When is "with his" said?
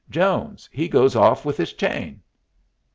1.45-1.73